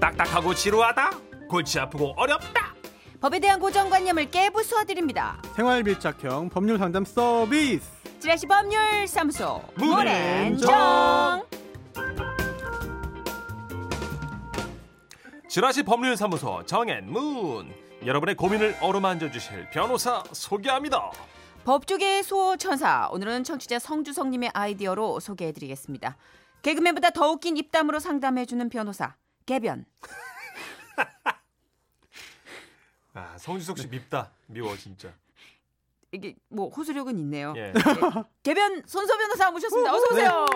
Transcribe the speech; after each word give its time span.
딱딱하고 0.00 0.54
지루하다 0.54 1.10
골치 1.48 1.78
아프고 1.78 2.12
어렵다 2.16 2.74
법에 3.20 3.38
대한 3.38 3.58
고정관념을 3.58 4.30
깨부숴드립니다. 4.30 5.42
생활밀착형 5.56 6.50
법률 6.50 6.78
상담 6.78 7.04
서비스. 7.04 7.88
지라시 8.20 8.46
법률 8.46 9.06
사무소 9.08 9.62
문앤정. 9.76 11.46
지라시 15.48 15.82
법률사무소 15.82 16.64
정앤문 16.66 17.72
여러분의 18.04 18.34
고민을 18.34 18.76
어루만져 18.82 19.30
주실 19.30 19.70
변호사 19.70 20.22
소개합니다 20.32 21.10
법조계의 21.64 22.22
소천사 22.22 23.08
오늘은 23.10 23.42
청취자 23.44 23.78
성주성님의 23.78 24.50
아이디어로 24.52 25.18
소개해드리겠습니다. 25.20 26.16
개그맨보다 26.62 27.10
더 27.10 27.30
웃긴 27.30 27.56
입담으로 27.56 27.98
상담해주는 27.98 28.68
변호사 28.68 29.14
개변. 29.46 29.86
아 33.14 33.38
성주석 33.38 33.78
씨 33.78 33.86
밉다 33.86 34.30
미워 34.46 34.76
진짜 34.76 35.14
이게 36.12 36.36
뭐 36.48 36.68
호소력은 36.68 37.18
있네요. 37.20 37.54
예. 37.56 37.72
네. 37.72 37.80
개변 38.42 38.82
손소 38.84 39.16
변호사 39.16 39.50
모셨습니다. 39.50 39.94
어서 39.94 40.04
오세요. 40.12 40.46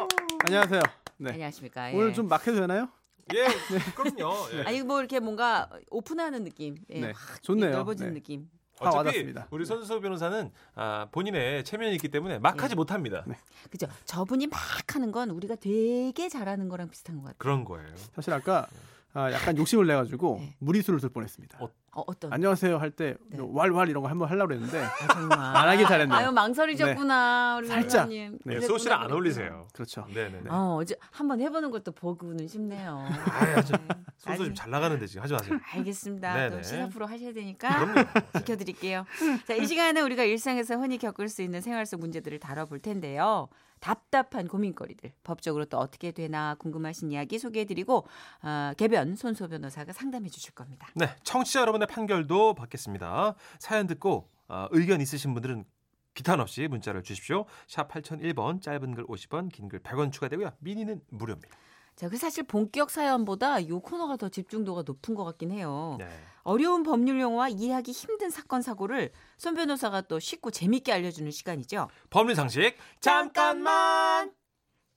안녕하세요. 0.44 0.82
네. 1.18 1.30
안녕하십니까. 1.32 1.92
예. 1.92 1.96
오늘 1.96 2.12
좀막 2.12 2.46
해도 2.46 2.60
되나요? 2.60 2.88
예 3.32 3.46
그럼요 3.94 4.48
예. 4.54 4.62
아니 4.62 4.82
뭐 4.82 4.98
이렇게 4.98 5.20
뭔가 5.20 5.70
오픈하는 5.88 6.44
느낌. 6.44 6.76
예, 6.90 7.00
네. 7.00 7.12
확 7.14 7.42
좋네요. 7.42 7.70
넓어진 7.70 8.08
네. 8.08 8.14
느낌. 8.14 8.50
다 8.80 8.88
어차피 8.88 8.96
와닿습니다. 9.08 9.46
우리 9.50 9.64
선수 9.66 10.00
변호사는 10.00 10.50
아, 10.74 11.06
본인의 11.12 11.64
체면이 11.64 11.94
있기 11.96 12.08
때문에 12.08 12.38
막 12.38 12.56
예. 12.56 12.60
하지 12.62 12.74
못합니다 12.74 13.22
네. 13.26 13.36
그죠? 13.70 13.86
저분이 14.06 14.46
막 14.46 14.58
하는 14.94 15.12
건 15.12 15.30
우리가 15.30 15.56
되게 15.56 16.28
잘하는 16.28 16.68
거랑 16.68 16.88
비슷한 16.88 17.16
것 17.16 17.22
같아요. 17.22 17.36
그런 17.38 17.64
거예요 17.64 17.94
사실 18.14 18.32
아까 18.32 18.66
아, 19.12 19.32
약간 19.32 19.56
욕심을 19.56 19.86
내 19.86 19.94
가지고 19.94 20.38
네. 20.40 20.54
무리수를 20.60 21.00
쓸 21.00 21.08
뻔했습니다. 21.08 21.58
어, 21.60 21.68
어, 21.92 22.04
어떤? 22.06 22.32
안녕하세요 22.32 22.78
할때 22.78 23.16
네. 23.28 23.38
왈왈 23.40 23.88
이런 23.88 24.04
거 24.04 24.08
한번 24.08 24.28
하려고 24.28 24.52
했는데 24.52 24.78
아, 24.84 25.12
정말. 25.12 25.38
안 25.38 25.68
하길 25.68 25.86
잘했네요. 25.86 26.16
아유 26.16 26.30
망설이셨구나 26.30 27.56
우리 27.58 27.66
살짝. 27.66 28.08
변호사님. 28.08 28.38
네. 28.44 28.54
네, 28.54 28.60
소씨랑 28.60 29.02
안 29.02 29.10
어울리세요 29.10 29.66
그렇죠. 29.72 30.06
네네 30.14 30.42
어, 30.48 30.76
어제 30.80 30.94
한번 31.10 31.40
해보는 31.40 31.72
것도 31.72 31.90
보고는 31.90 32.46
싶네요. 32.46 33.04
아야 33.32 33.60
저 33.62 33.76
네. 33.76 33.88
소수 34.16 34.44
좀잘 34.44 34.70
나가는데 34.70 35.06
지금 35.08 35.24
하지 35.24 35.32
마세요 35.32 35.58
알겠습니다. 35.72 36.32
네네. 36.34 36.56
또 36.56 36.62
시사 36.62 36.88
프로 36.88 37.06
하셔야 37.06 37.32
되니까 37.32 37.68
지켜드릴게요. 38.38 39.04
자, 39.48 39.54
이 39.54 39.66
시간에 39.66 40.00
우리가 40.00 40.22
일상에서 40.22 40.76
흔히 40.76 40.98
겪을 40.98 41.28
수 41.28 41.42
있는 41.42 41.60
생활 41.60 41.84
속 41.84 41.98
문제들을 41.98 42.38
다뤄볼 42.38 42.78
텐데요. 42.78 43.48
답답한 43.80 44.46
고민거리들 44.46 45.12
법적으로 45.24 45.64
또 45.64 45.78
어떻게 45.78 46.12
되나 46.12 46.54
궁금하신 46.56 47.10
이야기 47.12 47.38
소개해드리고 47.38 48.06
어, 48.42 48.72
개변 48.76 49.16
손소 49.16 49.48
변호사가 49.48 49.92
상담해 49.92 50.28
주실 50.28 50.54
겁니다. 50.54 50.88
네, 50.94 51.08
청취자 51.24 51.60
여러분의 51.62 51.88
판결도 51.88 52.54
받겠습니다. 52.54 53.34
사연 53.58 53.86
듣고 53.86 54.28
어, 54.48 54.66
의견 54.70 55.00
있으신 55.00 55.32
분들은 55.34 55.64
기탄 56.14 56.40
없이 56.40 56.66
문자를 56.68 57.02
주십시오. 57.02 57.46
샵 57.68 57.88
8001번 57.88 58.60
짧은 58.60 58.94
글 58.94 59.06
50원, 59.06 59.50
긴 59.50 59.68
글 59.68 59.80
100원 59.80 60.12
추가되고요. 60.12 60.52
미니는 60.58 61.00
무료입니다. 61.10 61.56
자, 62.00 62.08
그 62.08 62.16
사실 62.16 62.44
본격 62.44 62.88
사연보다 62.88 63.58
이 63.58 63.68
코너가 63.68 64.16
더 64.16 64.30
집중도가 64.30 64.84
높은 64.86 65.14
것 65.14 65.22
같긴 65.22 65.50
해요. 65.50 65.96
네. 65.98 66.08
어려운 66.44 66.82
법률 66.82 67.20
용어와 67.20 67.50
이해하기 67.50 67.92
힘든 67.92 68.30
사건 68.30 68.62
사고를 68.62 69.12
손 69.36 69.54
변호사가 69.54 70.00
또 70.00 70.18
쉽고 70.18 70.50
재밌게 70.50 70.94
알려주는 70.94 71.30
시간이죠. 71.30 71.88
법률 72.08 72.36
상식 72.36 72.74
잠깐만. 73.00 74.32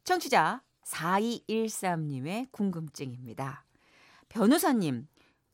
청취자 0.05 0.63
4213님의 0.85 2.47
궁금증입니다. 2.51 3.65
변호사님, 4.29 5.05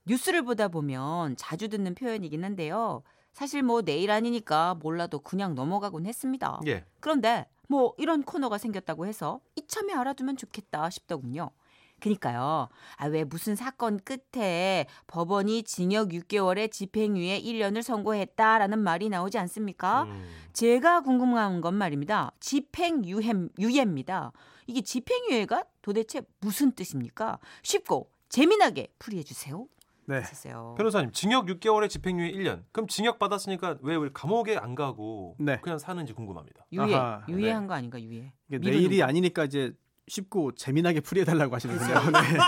뉴스를 0.05 0.44
보다 0.44 0.67
보면 0.67 1.36
자주 1.36 1.67
듣는 1.67 1.95
표현이긴 1.95 2.43
한데요. 2.43 3.02
사실 3.33 3.64
뭐 3.64 3.82
내일 3.82 4.11
아니니까 4.11 4.76
몰라도 4.76 5.17
그냥 5.17 5.55
넘어가곤 5.55 6.05
했습니다. 6.05 6.59
예. 6.67 6.86
그런데 6.99 7.48
뭐 7.69 7.93
이런 7.99 8.23
코너가 8.23 8.57
생겼다고 8.57 9.05
해서 9.05 9.39
이참에 9.55 9.93
알아두면 9.93 10.37
좋겠다 10.37 10.89
싶더군요. 10.89 11.52
그니까요. 11.99 12.69
아, 12.95 13.05
왜 13.07 13.23
무슨 13.23 13.55
사건 13.55 13.99
끝에 13.99 14.87
법원이 15.05 15.63
징역 15.63 16.09
6개월에 16.09 16.71
집행유예 16.71 17.41
1년을 17.41 17.83
선고했다라는 17.83 18.79
말이 18.79 19.09
나오지 19.09 19.37
않습니까? 19.37 20.03
음, 20.03 20.25
제가 20.53 21.02
궁금한 21.02 21.61
건 21.61 21.75
말입니다. 21.75 22.31
집행유예, 22.39 23.33
유예입니다. 23.59 24.31
이게 24.65 24.81
집행유예가 24.81 25.65
도대체 25.81 26.21
무슨 26.39 26.71
뜻입니까? 26.71 27.37
쉽고 27.61 28.09
재미나게 28.29 28.87
풀이해 28.97 29.21
주세요. 29.23 29.67
네. 30.09 30.15
하셨어요. 30.17 30.73
변호사님, 30.75 31.11
징역 31.11 31.45
6개월에 31.45 31.87
집행유예 31.87 32.31
1년. 32.31 32.64
그럼 32.71 32.87
징역 32.87 33.20
받았으니까 33.20 33.77
왜 33.81 33.95
우리 33.95 34.09
감옥에 34.11 34.58
안 34.58 34.73
가고 34.73 35.36
네. 35.39 35.59
그냥 35.61 35.77
사는지 35.77 36.14
궁금합니다. 36.14 36.65
유예, 36.71 36.95
아하, 36.95 37.21
유예한 37.30 37.67
거 37.67 37.75
아닌가 37.75 38.02
유예. 38.02 38.33
내일이 38.47 38.97
거. 38.97 39.05
아니니까 39.05 39.45
이제 39.45 39.71
쉽고 40.08 40.53
재미나게 40.55 41.02
풀이해달라고 41.02 41.53
하시는군요. 41.53 41.93
네. 41.93 42.02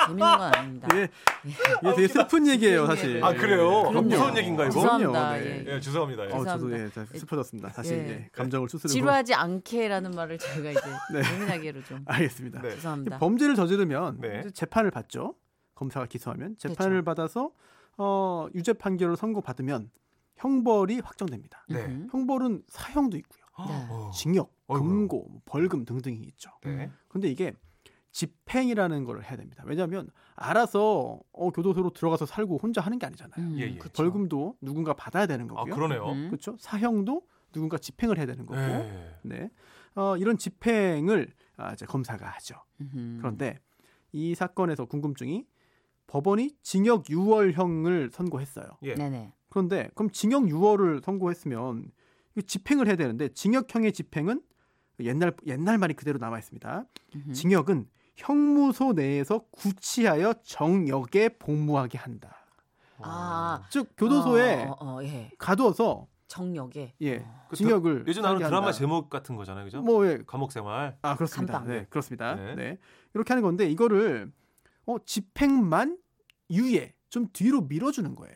재밌는 0.08 0.18
건 0.18 0.42
아닙니다. 0.42 0.88
이게, 0.92 1.08
이게 1.46 1.96
되게 1.96 2.08
슬픈 2.08 2.48
얘기예요, 2.48 2.88
사실. 2.88 3.24
아, 3.24 3.32
그래요? 3.34 3.84
그럼요. 3.90 4.02
무서운 4.08 4.36
얘기인가 4.38 4.64
이거? 4.64 4.74
죄송합니다. 4.74 5.12
그럼요, 5.12 5.36
네. 5.38 5.66
예. 5.68 5.76
예, 5.76 5.80
죄송합니다. 5.80 6.26
예. 6.28 6.32
어, 6.34 6.44
저도. 6.44 6.74
예, 6.74 6.90
다 6.90 7.06
슬퍼졌습니다. 7.06 7.70
다시 7.70 7.94
예. 7.94 7.98
예, 8.10 8.30
감정을 8.32 8.68
수스르고. 8.68 8.92
지루하지 8.92 9.36
않게라는 9.36 10.10
말을 10.10 10.40
저희가 10.40 10.72
이제 10.72 10.80
네. 11.14 11.22
재미나게로 11.22 11.84
좀 11.84 12.02
알겠습니다. 12.08 12.62
네. 12.64 12.72
죄송합니다. 12.72 13.20
범죄를 13.20 13.54
저지르면 13.54 14.22
네. 14.22 14.44
재판을 14.56 14.90
받죠. 14.90 15.36
검사가 15.82 16.06
기소하면 16.06 16.58
재판을 16.58 17.02
받아서 17.02 17.52
어, 17.98 18.48
유죄 18.54 18.74
판결을 18.74 19.16
선고받으면 19.18 19.90
형벌이 20.36 21.00
확정됩니다. 21.00 21.66
네. 21.70 21.86
음. 21.86 22.08
형벌은 22.12 22.64
사형도 22.68 23.18
있고요. 23.18 23.42
네. 23.68 23.88
어, 23.90 24.12
징역. 24.14 24.54
금고, 24.68 25.28
뭐 25.30 25.42
벌금 25.44 25.84
등등이 25.84 26.20
있죠. 26.20 26.52
네. 26.64 26.90
근데 27.10 27.30
이게 27.30 27.54
집행이라는 28.12 29.04
걸 29.04 29.24
해야 29.24 29.36
됩니다. 29.36 29.64
왜냐하면 29.66 30.10
알아서 30.36 31.20
어, 31.34 31.50
교도소로 31.50 31.92
들어가서 31.92 32.26
살고 32.26 32.60
혼자 32.62 32.80
하는 32.80 32.98
게 33.00 33.06
아니잖아요. 33.06 33.46
음, 33.46 33.58
예, 33.58 33.64
예. 33.64 33.78
벌금도 33.78 34.58
누군가 34.62 34.94
받아야 34.94 35.26
되는 35.26 35.46
아, 35.52 35.56
거고요. 35.56 35.76
그러네요. 35.76 36.10
음. 36.10 36.28
그렇죠. 36.28 36.56
사형도 36.60 37.24
누군가 37.52 37.78
집행을 37.78 38.18
해야 38.18 38.26
되는 38.26 38.46
거고. 38.46 38.60
네. 38.60 39.20
네. 39.24 39.50
어, 39.96 40.16
이런 40.16 40.38
집행을 40.38 41.34
아, 41.58 41.74
이제 41.74 41.86
검사가 41.86 42.26
하죠. 42.28 42.56
음흠. 42.80 43.18
그런데 43.20 43.60
이 44.14 44.36
사건에서 44.36 44.86
궁금증이 44.86 45.46
법원이 46.12 46.58
징역 46.62 47.06
6월형을 47.06 48.12
선고했어요. 48.12 48.66
예. 48.84 48.96
네네. 48.96 49.32
그런데 49.50 49.90
그럼 49.96 50.12
징역 50.12 50.44
6월을 50.44 51.02
선고했으면 51.02 51.90
집행을 52.46 52.88
해야 52.88 52.98
되는데 52.98 53.30
징역형의 53.30 53.94
집행은 53.94 54.42
옛날 55.00 55.34
옛날 55.48 55.78
말이 55.78 55.94
그대로 55.94 56.20
남아 56.20 56.38
있습니다. 56.40 56.86
음흠. 57.16 57.32
징역은 57.32 57.88
형무소 58.18 58.92
내에서 58.92 59.46
구치하여 59.52 60.34
정역에 60.44 61.30
복무하게 61.40 61.98
한다. 61.98 62.36
아. 63.00 63.64
즉 63.70 63.94
교도소에 63.96 64.66
어, 64.66 64.72
어, 64.82 64.96
어, 64.98 65.04
예. 65.04 65.32
가두어서 65.38 66.08
정역에 66.28 66.94
예그 67.00 67.56
징역을 67.56 68.04
요즘 68.06 68.22
나오는 68.22 68.40
드라마 68.40 68.68
한다. 68.68 68.72
제목 68.74 69.10
같은 69.10 69.38
거잖아요, 69.38 69.64
그죠? 69.64 69.82
뭐 69.82 70.06
예, 70.08 70.20
감옥 70.28 70.52
생활. 70.52 70.98
아 71.02 71.16
그렇습니다. 71.16 71.54
감방. 71.54 71.74
네 71.74 71.86
그렇습니다. 71.90 72.36
네. 72.36 72.56
네. 72.56 72.78
이렇게 73.14 73.32
하는 73.34 73.44
건데 73.44 73.70
이거를 73.70 74.32
어, 74.86 74.98
집행만 75.06 75.98
유예 76.50 76.94
좀 77.10 77.28
뒤로 77.34 77.62
밀어주는 77.62 78.16
거예요. 78.16 78.36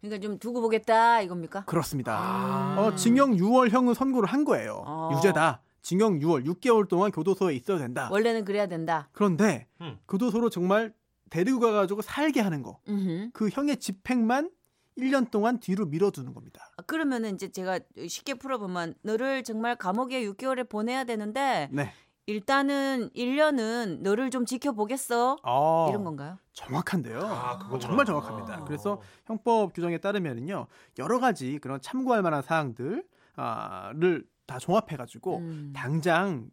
그러니까 0.00 0.20
좀 0.26 0.38
두고 0.38 0.60
보겠다 0.60 1.20
이겁니까? 1.20 1.64
그렇습니다. 1.64 2.16
아. 2.18 2.76
어, 2.78 2.94
징역 2.94 3.30
6월형을 3.30 3.94
선고를 3.94 4.28
한 4.28 4.44
거예요. 4.44 4.82
어. 4.86 5.10
유죄다. 5.16 5.62
징역 5.82 6.12
6월 6.12 6.46
6개월 6.46 6.88
동안 6.88 7.10
교도소에 7.10 7.54
있어야 7.54 7.78
된다. 7.78 8.08
원래는 8.10 8.44
그래야 8.44 8.66
된다. 8.66 9.08
그런데 9.12 9.66
음. 9.80 9.98
교도소로 10.08 10.50
정말 10.50 10.92
데리고 11.30 11.60
가가지고 11.60 12.02
살게 12.02 12.40
하는 12.40 12.62
거. 12.62 12.80
음흠. 12.88 13.30
그 13.32 13.48
형의 13.48 13.76
집행만 13.76 14.50
1년 14.98 15.30
동안 15.30 15.60
뒤로 15.60 15.86
밀어두는 15.86 16.34
겁니다. 16.34 16.70
아, 16.76 16.82
그러면은 16.82 17.34
이제 17.34 17.48
제가 17.48 17.80
쉽게 18.08 18.34
풀어보면 18.34 18.94
너를 19.02 19.42
정말 19.44 19.76
감옥에 19.76 20.22
6개월에 20.26 20.68
보내야 20.68 21.04
되는데 21.04 21.68
네. 21.72 21.92
일단은 22.26 23.10
1년은 23.14 24.00
너를 24.02 24.30
좀 24.30 24.44
지켜보겠어 24.46 25.38
어, 25.42 25.86
이런 25.90 26.04
건가요? 26.04 26.38
정확한데요. 26.52 27.20
아, 27.20 27.58
그거구나. 27.58 27.80
정말 27.80 28.06
정확합니다. 28.06 28.54
아. 28.58 28.64
그래서 28.64 29.00
형법 29.26 29.72
규정에 29.72 29.98
따르면은요 29.98 30.66
여러 30.98 31.18
가지 31.18 31.58
그런 31.58 31.80
참고할 31.80 32.22
만한 32.22 32.42
사항들 32.42 33.04
아를 33.34 34.24
다 34.46 34.58
종합해 34.58 34.96
가지고 34.96 35.38
음. 35.38 35.72
당장 35.74 36.50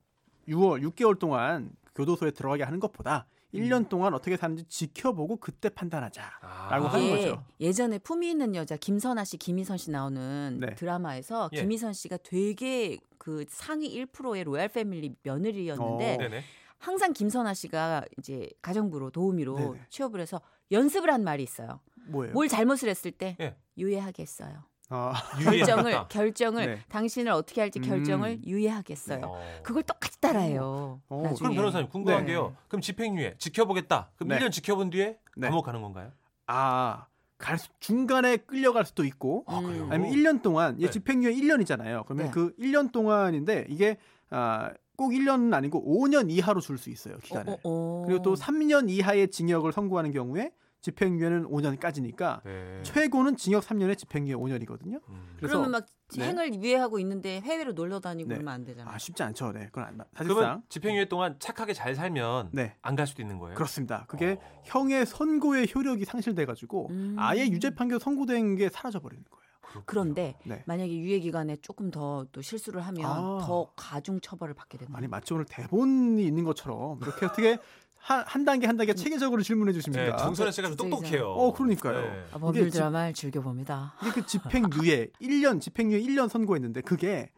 6월 0.48 0.82
6개월 0.92 1.20
동안 1.20 1.72
교도소에 1.96 2.32
들어가게 2.32 2.64
하는 2.64 2.80
것보다 2.80 3.28
1년 3.54 3.88
동안 3.90 4.14
어떻게 4.14 4.36
사는지 4.38 4.66
지켜보고 4.66 5.38
그때 5.38 5.70
판단하자라고 5.70 6.46
아. 6.46 6.94
하는 6.94 7.06
이게 7.06 7.30
거죠. 7.30 7.44
예전에 7.60 7.98
품위 8.00 8.30
있는 8.30 8.56
여자 8.56 8.76
김선아 8.78 9.24
씨, 9.24 9.38
김희선 9.38 9.78
씨 9.78 9.90
나오는 9.90 10.58
네. 10.60 10.76
드라마에서 10.76 11.50
예. 11.54 11.62
김희선 11.62 11.94
씨가 11.94 12.18
되게 12.24 12.98
그 13.28 13.44
상위 13.50 13.94
1%의 14.06 14.46
로얄 14.46 14.70
패밀리 14.70 15.14
며느리였는데 15.22 16.18
어. 16.22 16.42
항상 16.78 17.12
김선아 17.12 17.54
씨가 17.56 18.06
이제 18.18 18.50
가정부로 18.62 19.10
도우미로 19.10 19.58
네네. 19.58 19.82
취업을 19.90 20.22
해서 20.22 20.40
연습을 20.72 21.12
한 21.12 21.26
말이 21.26 21.44
있어요. 21.44 21.82
뭐예요? 22.06 22.32
뭘 22.32 22.48
잘못을 22.48 22.88
했을 22.88 23.12
때 23.12 23.36
예. 23.42 23.58
유예하겠어요. 23.78 24.64
아, 24.92 25.14
결정을. 25.44 25.94
결정을 26.08 26.66
네. 26.66 26.80
당신을 26.88 27.34
어떻게 27.34 27.60
할지 27.60 27.82
결정을 27.82 28.30
음. 28.30 28.42
유예하겠어요. 28.46 29.26
어. 29.26 29.42
그걸 29.62 29.84
똑같이 29.84 30.22
따라해요. 30.22 31.02
어, 31.10 31.22
나중에. 31.24 31.38
그럼 31.38 31.56
변호사님 31.56 31.90
궁금한 31.90 32.22
네. 32.22 32.32
게요. 32.32 32.56
그럼 32.70 32.80
집행유예 32.80 33.36
지켜보겠다. 33.40 34.12
그럼 34.16 34.30
네. 34.30 34.40
1년 34.40 34.54
지켜본 34.54 34.92
뒤에 34.92 35.20
네. 35.36 35.48
감옥 35.50 35.64
가는 35.66 35.82
건가요? 35.82 36.14
아, 36.46 37.08
갈 37.38 37.58
수- 37.60 37.70
중간에 37.80 38.38
끌려갈 38.38 38.86
수도 38.86 39.04
있고 39.06 39.44
아, 39.48 39.62
그래요? 39.62 39.84
음. 39.86 39.92
아니면 39.92 40.12
1년 40.14 40.42
동안 40.42 40.80
얘 40.82 40.86
네. 40.86 40.92
집행유예 40.92 41.34
1년이잖아요. 41.34 42.06
그러면 42.06 42.26
네. 42.28 42.32
그 42.32 42.56
1년 42.58 42.92
동안인데 42.92 43.68
이게 43.70 43.98
아, 44.30 44.72
꼭 44.96 45.12
1년은 45.12 45.54
아니고 45.54 45.84
5년 45.86 46.32
이하로 46.32 46.60
줄 46.62 46.78
수 46.80 46.90
있어요, 46.90 47.18
기간을. 47.20 47.54
어, 47.54 47.54
어, 47.54 47.60
어. 47.64 48.04
그리고 48.08 48.24
또 48.24 48.34
3년 48.36 48.90
이하의 48.90 49.30
징역을 49.30 49.72
선고하는 49.72 50.12
경우에 50.12 50.52
집행유예는 50.88 51.46
5년까지니까 51.50 52.42
네. 52.44 52.80
최고는 52.84 53.36
징역 53.36 53.64
3년에 53.64 53.98
집행유예 53.98 54.36
5년이거든요. 54.36 55.02
음. 55.10 55.34
그래서 55.38 55.58
그러면 55.60 55.72
막 55.72 55.86
네. 56.16 56.28
행을 56.30 56.54
유예하고 56.54 57.00
있는데 57.00 57.42
해외로 57.42 57.74
놀러 57.74 58.00
다니고 58.00 58.30
네. 58.30 58.36
그러면 58.36 58.54
안 58.54 58.64
되잖아요. 58.64 58.94
아 58.94 58.98
쉽지 58.98 59.24
않죠. 59.24 59.52
네, 59.52 59.66
그건 59.66 59.84
안, 59.84 59.98
그러면 60.16 60.36
사실상 60.36 60.64
집행유예 60.70 61.06
동안 61.06 61.36
착하게 61.40 61.74
잘 61.74 61.96
살면 61.96 62.52
네안갈 62.54 63.08
수도 63.08 63.22
있는 63.22 63.38
거예요? 63.40 63.56
그렇습니다. 63.56 64.06
그게 64.08 64.38
어. 64.42 64.62
형의 64.66 65.06
선고의 65.06 65.68
효력이 65.74 66.06
상실돼가지고 66.06 66.88
음. 66.92 67.16
아예 67.20 67.46
유죄 67.48 67.76
판결 67.76 68.00
선고된 68.00 68.56
게 68.56 68.70
사라져 68.70 69.00
버리는 69.00 69.24
거예요. 69.30 69.48
그렇군요. 69.62 69.84
그런데 69.86 70.38
네. 70.46 70.64
만약에 70.66 70.98
유예 70.98 71.20
기간에 71.20 71.58
조금 71.58 71.92
더 71.92 72.26
또 72.32 72.42
실수를 72.42 72.82
하면 72.88 73.06
아. 73.06 73.40
더 73.42 73.72
가중 73.76 74.20
처벌을 74.22 74.54
받게 74.54 74.78
되는 74.78 74.96
아니. 74.96 75.08
마치 75.08 75.34
오늘 75.34 75.46
대본이 75.46 76.26
있는 76.26 76.44
것처럼 76.44 77.00
이렇게 77.02 77.26
어떻게 77.26 77.58
한, 78.08 78.24
한 78.26 78.46
단계 78.46 78.68
한 78.68 78.78
단계 78.78 78.94
체계적으로 78.94 79.42
질문해 79.44 79.74
네, 79.74 79.80
주십니까? 79.80 80.16
정선혜 80.16 80.52
씨가 80.52 80.70
좀 80.70 80.78
진짜 80.78 80.96
똑똑해요. 80.96 81.30
어, 81.30 81.52
그러니까요. 81.52 82.02
네. 82.02 82.26
아, 82.32 82.38
법률 82.38 82.70
드라마를 82.70 83.14
즐겨 83.14 83.42
봅니다. 83.42 83.96
이게 84.02 84.12
그 84.12 84.26
집행유예 84.26 85.08
1년 85.22 85.60
집행유예 85.60 86.00
1년 86.00 86.30
선고했는데 86.30 86.82
그게 86.82 87.30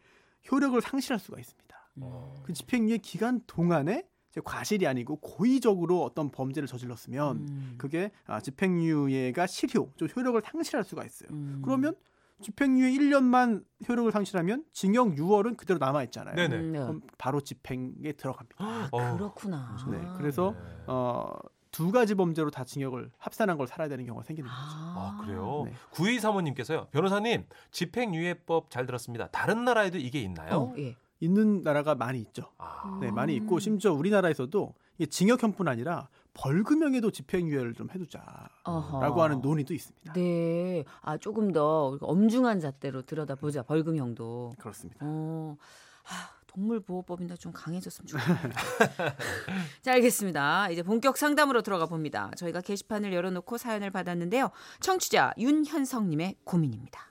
효력을 0.51 0.80
상실할 0.80 1.19
수가 1.19 1.39
있습니다. 1.39 1.89
어. 2.01 2.36
그 2.44 2.54
집행유예 2.54 3.00
기간 3.00 3.42
동안에 3.48 4.04
이제 4.30 4.42
과실이 4.44 4.86
아니고 4.86 5.16
고의적으로 5.16 6.04
어떤 6.04 6.30
범죄를 6.30 6.68
저질렀으면 6.68 7.38
음. 7.38 7.74
그게 7.80 8.12
아, 8.27 8.39
집행유예가 8.39 9.48
실효, 9.48 9.92
좀 9.98 10.07
효력을 10.15 10.39
상실할 10.45 10.83
수가 10.83 11.04
있어요. 11.04 11.30
음. 11.31 11.63
그러면 11.65 11.95
집행유예 12.41 12.91
1년만 12.91 13.63
효력을 13.88 14.12
상실하면 14.12 14.63
징역 14.71 15.15
6월은 15.15 15.57
그대로 15.57 15.77
남아 15.77 16.03
있잖아요. 16.06 16.36
네네. 16.36 16.56
음, 16.56 16.71
네. 16.71 16.80
그럼 16.80 17.01
바로 17.18 17.41
집행에 17.41 18.13
들어갑니다. 18.18 18.56
아, 18.59 18.89
어. 18.91 19.18
그렇구나. 19.18 19.75
네, 19.89 20.00
그래서 20.18 20.56
네. 20.57 20.83
어, 20.88 21.33
두 21.71 21.91
가지 21.91 22.15
범죄로 22.15 22.50
다 22.50 22.63
징역을 22.63 23.12
합산한 23.18 23.57
걸 23.57 23.68
살아야 23.68 23.88
되는 23.89 24.06
경우가 24.06 24.24
생기는 24.24 24.50
거죠. 24.50 24.62
아, 24.62 25.21
그래요? 25.24 25.63
네. 25.65 25.74
구이 25.91 26.19
사모님께서요. 26.19 26.88
변호사님, 26.91 27.45
집행유예법 27.71 28.71
잘 28.71 28.86
들었습니다. 28.86 29.27
다른 29.27 29.65
나라에도 29.65 29.97
이게 29.97 30.19
있나요? 30.21 30.56
어, 30.56 30.74
예. 30.77 30.95
있는 31.19 31.62
나라가 31.62 31.95
많이 31.95 32.19
있죠. 32.21 32.51
아, 32.57 32.97
네, 33.01 33.09
음. 33.09 33.15
많이 33.15 33.36
있고 33.36 33.59
심지어 33.59 33.94
우리나라에서도 33.94 34.74
이게 34.97 35.06
징역형뿐 35.06 35.68
아니라 35.68 36.09
벌금형에도 36.39 37.12
집행유예를 37.12 37.74
좀 37.74 37.89
해두자라고. 37.94 39.21
하는 39.21 39.41
논의도 39.41 39.74
있습니다. 39.74 40.13
네. 40.13 40.86
아, 41.01 41.18
조금 41.18 41.51
더 41.51 41.97
엄중한 42.00 42.62
잣대로 42.62 43.01
들여다보자. 43.01 43.63
벌금형도. 43.63 44.53
그렇습니다. 44.57 45.00
어. 45.01 45.57
아, 46.06 46.39
동물보호법인데 46.47 47.36
좀 47.36 47.51
강해졌으면 47.51 48.07
좋겠네요. 48.07 48.53
자, 49.83 49.94
알겠습니다. 49.94 50.69
이제 50.69 50.81
본격 50.81 51.18
상담으로 51.18 51.62
들어가 51.62 51.86
봅니다. 51.86 52.31
저희가 52.38 52.62
게시판을 52.62 53.13
열어놓고 53.13 53.57
사연을 53.57 53.91
받았는데요. 53.91 54.50
청취자 54.80 55.33
윤현성님의 55.38 56.38
고민입니다. 56.45 57.01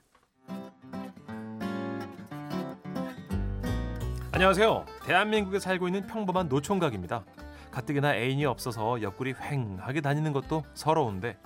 안녕하세요. 4.33 4.87
대한민국에 5.05 5.59
살고 5.59 5.89
있는 5.89 6.07
평범한 6.07 6.49
노총각입니다. 6.49 7.25
가뜩이나 7.71 8.17
애인이 8.17 8.45
없어서 8.47 9.03
옆구리 9.03 9.35
휑하게 9.35 10.03
다니는 10.03 10.33
것도 10.33 10.65
서러운데 10.75 11.39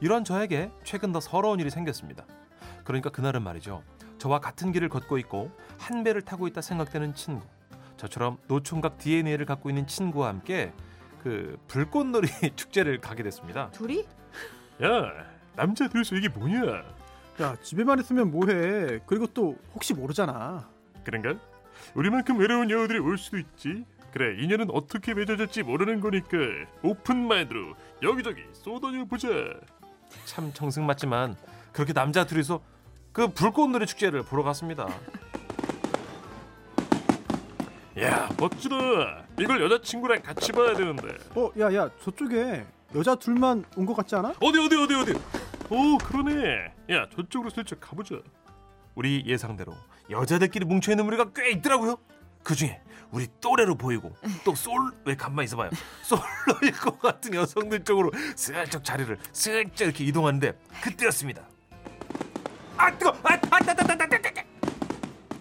이런 0.00 0.24
저에게 0.24 0.70
최근 0.84 1.12
더 1.12 1.20
서러운 1.20 1.60
일이 1.60 1.70
생겼습니다. 1.70 2.24
그러니까 2.84 3.10
그날은 3.10 3.42
말이죠. 3.42 3.82
저와 4.18 4.40
같은 4.40 4.72
길을 4.72 4.88
걷고 4.88 5.18
있고 5.18 5.50
한 5.78 6.04
배를 6.04 6.22
타고 6.22 6.46
있다 6.46 6.60
생각되는 6.60 7.14
친구. 7.14 7.46
저처럼 7.96 8.38
노총각 8.46 8.98
DNA를 8.98 9.46
갖고 9.46 9.68
있는 9.70 9.86
친구와 9.86 10.28
함께 10.28 10.72
그 11.22 11.58
불꽃놀이 11.68 12.28
축제를 12.56 13.00
가게 13.00 13.22
됐습니다. 13.22 13.70
둘이? 13.70 14.06
야, 14.82 15.12
남자 15.56 15.88
둘이서 15.88 16.16
이게 16.16 16.28
뭐냐? 16.28 16.84
야 17.40 17.56
집에만 17.62 17.98
있으면 18.00 18.30
뭐해? 18.30 19.00
그리고 19.06 19.26
또 19.26 19.56
혹시 19.74 19.94
모르잖아. 19.94 20.68
그런가? 21.04 21.38
우리만큼 21.94 22.38
외로운 22.38 22.70
여우들이 22.70 22.98
올 22.98 23.16
수도 23.16 23.38
있지. 23.38 23.84
그래 24.12 24.34
인연은 24.42 24.70
어떻게 24.72 25.14
맺어질지 25.14 25.62
모르는 25.62 26.00
거니까 26.00 26.36
오픈 26.82 27.26
마인드로 27.28 27.74
여기저기 28.02 28.42
쏘다녀 28.52 29.04
보자. 29.04 29.28
참 30.24 30.52
정승 30.52 30.84
맞지만 30.86 31.36
그렇게 31.72 31.92
남자 31.92 32.24
둘이서 32.26 32.60
그 33.12 33.28
불꽃놀이 33.28 33.86
축제를 33.86 34.22
보러 34.24 34.42
갔습니다. 34.42 34.88
야 38.00 38.28
멋지다. 38.38 38.76
이걸 39.38 39.60
여자친구랑 39.62 40.22
같이 40.22 40.52
봐야 40.52 40.74
되는데. 40.74 41.16
어, 41.34 41.50
야 41.58 41.72
야 41.74 41.90
저쪽에 42.02 42.64
여자 42.94 43.14
둘만 43.14 43.64
온 43.76 43.86
것 43.86 43.94
같지 43.94 44.16
않아? 44.16 44.34
어디 44.40 44.58
어디 44.58 44.76
어디 44.76 44.94
어디. 44.94 45.12
오 45.70 45.98
그러네. 45.98 46.72
야 46.90 47.08
저쪽으로 47.14 47.50
슬쩍 47.50 47.80
가보자. 47.80 48.16
우리 48.96 49.22
예상대로 49.26 49.74
여자들끼리 50.10 50.64
뭉쳐 50.64 50.90
있는 50.92 51.04
무리가 51.04 51.30
꽤 51.34 51.50
있더라고요. 51.52 51.96
그 52.42 52.54
중에 52.54 52.80
우리 53.10 53.26
또래로 53.40 53.74
보이고 53.74 54.14
또 54.44 54.52
솔 54.52 54.92
왜 55.04 55.16
간만 55.16 55.44
있어봐요. 55.44 55.70
솔로일 56.02 56.72
것 56.80 56.98
같은 57.00 57.34
여성들 57.34 57.84
쪽으로 57.84 58.10
슬쩍 58.36 58.84
자리를 58.84 59.18
슬쩍 59.32 59.84
이렇게 59.84 60.04
이동하는데 60.04 60.52
그때였습니다. 60.82 61.42
아 62.76 62.96
뜨거! 62.96 63.10
아, 63.22 63.34
아, 63.34 63.38
따, 63.40 63.74
따, 63.74 63.74
따, 63.74 63.96
따, 63.96 64.08
따, 64.08 64.20
따. 64.22 64.42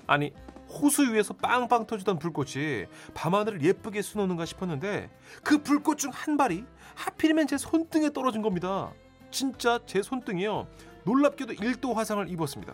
아니 0.08 0.34
호수 0.68 1.14
위에서 1.14 1.34
빵빵 1.36 1.88
터지던 1.88 2.20
불꽃이 2.20 2.86
밤하늘을 3.14 3.62
예쁘게 3.64 4.02
수놓는가 4.02 4.46
싶었는데 4.46 5.10
그 5.44 5.62
불꽃 5.62 5.98
중 5.98 6.12
한 6.12 6.38
발이 6.38 6.64
하필이면 6.96 7.48
제 7.48 7.58
손등에 7.58 8.12
떨어진 8.12 8.42
겁니다. 8.42 8.92
진짜 9.32 9.80
제 9.86 10.02
손등이요. 10.02 10.68
놀랍게도 11.06 11.54
1도 11.54 11.94
화상을 11.94 12.28
입었습니다. 12.30 12.74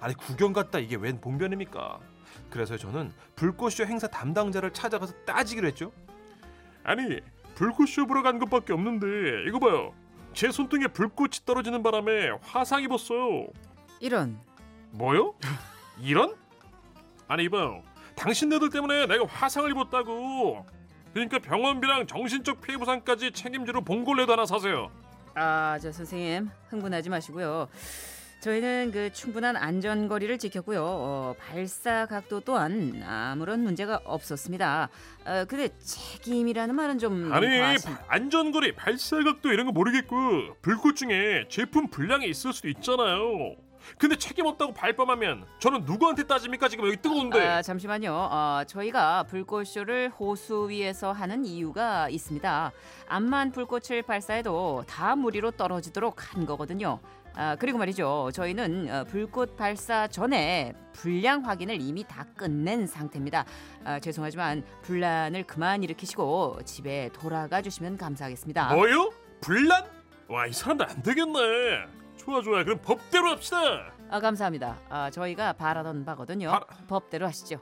아니 0.00 0.14
구경 0.14 0.52
갔다 0.52 0.78
이게 0.78 0.96
웬 0.96 1.20
봉변입니까? 1.20 2.00
그래서 2.48 2.76
저는 2.76 3.12
불꽃쇼 3.36 3.84
행사 3.84 4.06
담당자를 4.06 4.72
찾아가서 4.72 5.12
따지기로 5.26 5.66
했죠. 5.68 5.92
아니 6.82 7.20
불꽃쇼 7.54 8.06
보러 8.06 8.22
간 8.22 8.38
것밖에 8.38 8.72
없는데 8.72 9.06
이거 9.46 9.58
봐요. 9.58 9.92
제 10.32 10.50
손등에 10.50 10.86
불꽃이 10.88 11.30
떨어지는 11.44 11.82
바람에 11.82 12.30
화상 12.42 12.82
입었어요. 12.82 13.48
이런. 14.00 14.38
뭐요? 14.92 15.34
이런? 16.00 16.34
아니 17.28 17.44
이봐요. 17.44 17.82
당신네들 18.16 18.70
때문에 18.70 19.06
내가 19.06 19.26
화상을 19.26 19.70
입었다고. 19.70 20.66
그러니까 21.12 21.38
병원비랑 21.38 22.06
정신적 22.06 22.60
피해 22.60 22.78
보상까지 22.78 23.32
책임지로 23.32 23.82
봉골레도 23.82 24.32
하나 24.32 24.46
사세요. 24.46 24.90
아, 25.34 25.78
저 25.80 25.92
선생님 25.92 26.50
흥분하지 26.68 27.10
마시고요. 27.10 27.68
저희는 28.40 28.90
그 28.92 29.12
충분한 29.12 29.56
안전거리를 29.56 30.38
지켰고요. 30.38 30.82
어, 30.82 31.34
발사 31.38 32.06
각도 32.06 32.40
또한 32.40 33.02
아무런 33.06 33.62
문제가 33.62 34.00
없었습니다. 34.04 34.88
어, 35.26 35.44
근데 35.46 35.68
책임이라는 35.78 36.74
말은 36.74 36.98
좀 36.98 37.30
아니 37.32 37.46
과하신- 37.46 37.96
안전거리 38.08 38.72
발사 38.74 39.22
각도 39.22 39.52
이런 39.52 39.66
거 39.66 39.72
모르겠고 39.72 40.56
불꽃 40.62 40.96
중에 40.96 41.46
제품 41.50 41.88
불량이 41.88 42.26
있을 42.28 42.52
수도 42.54 42.68
있잖아요. 42.68 43.56
근데 43.98 44.14
책임 44.16 44.46
없다고 44.46 44.72
발뺌하면 44.74 45.44
저는 45.58 45.84
누구한테 45.84 46.22
따집니까 46.26 46.68
지금 46.68 46.86
여기 46.86 46.96
뜨거운데. 46.98 47.46
아, 47.46 47.62
잠시만요. 47.62 48.12
어, 48.12 48.62
저희가 48.66 49.24
불꽃쇼를 49.24 50.10
호수 50.10 50.68
위에서 50.68 51.12
하는 51.12 51.44
이유가 51.44 52.08
있습니다. 52.08 52.72
암만 53.08 53.52
불꽃을 53.52 54.02
발사해도 54.02 54.84
다 54.86 55.16
무리로 55.16 55.52
떨어지도록 55.52 56.34
한 56.34 56.46
거거든요. 56.46 57.00
아, 57.34 57.56
그리고 57.58 57.78
말이죠. 57.78 58.30
저희는 58.34 58.88
어, 58.90 59.04
불꽃 59.04 59.56
발사 59.56 60.06
전에 60.08 60.74
불량 60.92 61.44
확인을 61.44 61.80
이미 61.80 62.04
다 62.06 62.24
끝낸 62.36 62.86
상태입니다. 62.86 63.44
아, 63.84 63.98
죄송하지만 64.00 64.64
분란을 64.82 65.44
그만 65.46 65.82
일으키시고 65.82 66.60
집에 66.64 67.08
돌아가 67.12 67.62
주시면 67.62 67.96
감사하겠습니다. 67.96 68.74
뭐요? 68.74 69.10
불난? 69.40 69.84
와이 70.28 70.52
사람들 70.52 70.88
안 70.88 71.02
되겠네. 71.02 71.38
좋아 72.16 72.42
좋아 72.42 72.62
그럼 72.64 72.78
법대로 72.82 73.30
합시다. 73.30 73.92
아, 74.10 74.20
감사합니다. 74.20 74.78
아, 74.90 75.10
저희가 75.10 75.54
바라던 75.54 76.04
바거든요. 76.04 76.50
바라- 76.50 76.66
법대로 76.88 77.26
하시죠. 77.26 77.58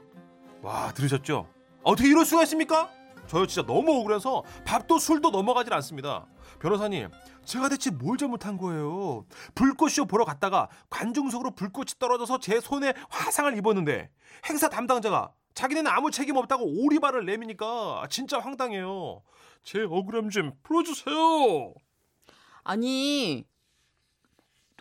와 0.61 0.91
들으셨죠? 0.93 1.47
어떻게 1.83 2.09
이럴 2.09 2.25
수가 2.25 2.43
있습니까? 2.43 2.89
저 3.29 3.45
진짜 3.45 3.65
너무 3.65 3.91
억울해서 3.99 4.43
밥도 4.65 4.97
술도 4.97 5.29
넘어가질 5.29 5.71
않습니다. 5.75 6.25
변호사님, 6.59 7.09
제가 7.45 7.69
대체 7.69 7.91
뭘 7.91 8.17
잘못한 8.17 8.57
거예요? 8.57 9.25
불꽃쇼 9.53 10.07
보러 10.07 10.25
갔다가 10.25 10.67
관중석으로 10.89 11.51
불꽃이 11.51 11.91
떨어져서 11.99 12.39
제 12.39 12.59
손에 12.59 12.93
화상을 13.09 13.55
입었는데 13.55 14.09
행사 14.49 14.67
담당자가 14.67 15.31
자기네는 15.53 15.91
아무 15.91 16.09
책임 16.09 16.37
없다고 16.37 16.65
오리발을 16.65 17.25
내미니까 17.25 18.07
진짜 18.09 18.39
황당해요. 18.39 19.21
제 19.61 19.83
억울함 19.83 20.31
좀 20.31 20.53
풀어주세요. 20.63 21.75
아니 22.63 23.45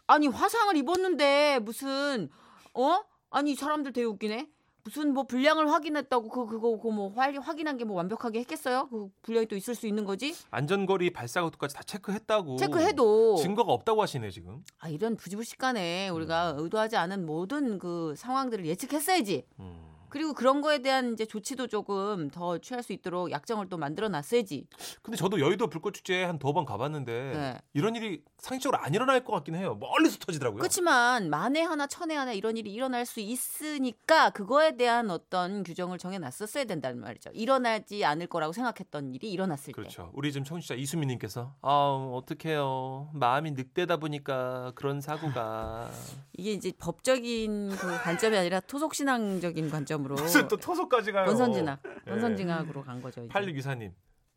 아니 0.07 0.26
화상을 0.26 0.75
입었는데 0.75 1.59
무슨 1.59 2.31
어? 2.73 3.02
아니 3.31 3.55
사람들 3.55 3.93
되게 3.93 4.07
웃기네. 4.07 4.49
무슨 4.85 5.12
뭐 5.12 5.25
분량을 5.25 5.70
확인했다고 5.70 6.28
그 6.28 6.47
그거 6.47 6.90
뭐 6.90 7.12
확- 7.14 7.35
확인한 7.47 7.76
게 7.76 7.85
뭐 7.85 7.97
완벽하게 7.97 8.40
했겠어요? 8.40 8.88
그 8.90 9.08
분량이 9.23 9.47
또 9.47 9.56
있을 9.56 9.75
수 9.75 9.87
있는 9.87 10.04
거지? 10.04 10.35
안전거리 10.50 11.11
발사각도까지 11.12 11.75
다 11.75 11.82
체크했다고. 11.82 12.56
체크해도 12.56 13.37
증거가 13.37 13.73
없다고 13.73 14.02
하시네 14.02 14.30
지금. 14.30 14.62
아 14.78 14.88
이런 14.88 15.16
부지부식간에 15.16 16.08
우리가 16.11 16.54
의도하지 16.58 16.97
않은 16.97 17.25
모든 17.26 17.78
그 17.78 18.14
상황들을 18.16 18.66
예측했어야지. 18.66 19.44
음. 19.61 19.85
그리고 20.11 20.32
그런 20.32 20.62
거에 20.62 20.78
대한 20.78 21.12
이제 21.12 21.26
조치도 21.26 21.66
조금 21.66 22.30
더 22.30 22.56
취할 22.58 22.82
수 22.82 22.94
있도록 22.94 23.30
약정을 23.30 23.68
또 23.68 23.76
만들어 23.76 24.08
놨어야지. 24.08 24.66
근데 25.02 25.18
저도 25.18 25.38
여의도 25.38 25.66
불꽃 25.66 25.92
축제에 25.92 26.25
한두 26.25 26.50
번 26.54 26.64
가봤는데 26.64 27.12
네. 27.35 27.58
이런 27.75 27.94
일이 27.94 28.23
상식적으로 28.38 28.80
안 28.83 28.95
일어날 28.95 29.25
것 29.25 29.33
같긴 29.33 29.57
해요. 29.57 29.76
멀리서 29.80 30.18
터지더라고요. 30.18 30.59
그렇지만 30.61 31.28
만에 31.28 31.62
하나 31.62 31.87
천에 31.87 32.14
하나 32.14 32.33
이런 32.33 32.57
일이 32.57 32.73
일어날 32.73 33.04
수 33.04 33.21
있으니까 33.21 34.30
그거에 34.30 34.76
대한 34.76 35.11
어떤 35.11 35.64
규정을 35.64 35.99
정해 35.99 36.18
놨었어야 36.18 36.64
된다는 36.64 37.00
말이죠. 37.00 37.30
일어나지 37.35 38.04
않을 38.04 38.28
거라고 38.28 38.52
생각했던 38.52 39.14
일이 39.14 39.30
일어났을 39.33 39.66
때. 39.66 39.73
그렇죠. 39.73 40.11
우리 40.14 40.33
지금 40.33 40.45
청취자 40.45 40.75
이수민님께서 40.75 41.54
아 41.62 41.68
어떡해요. 42.14 43.11
마음이 43.12 43.52
늑대다 43.52 43.97
보니까 43.97 44.73
그런 44.76 45.00
사고가 45.00 45.90
이게 46.38 46.52
이제 46.52 46.73
법적인 46.78 47.71
그 47.71 47.99
관점이 48.02 48.37
아니라 48.37 48.61
토속신앙적인 48.61 49.71
관점으로 49.71 50.14
무슨 50.14 50.47
또 50.47 50.57
토속까지 50.57 51.11
가요. 51.11 51.26
원선진학, 51.26 51.80
예. 52.07 52.11
원선징악으로 52.12 52.85
간 52.85 53.02
거죠. 53.02 53.25
이제. 53.25 53.33
8624님. 53.33 53.92